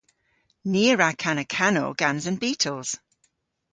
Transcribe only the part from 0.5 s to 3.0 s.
Ni a wra kana kanow gans an Beatles.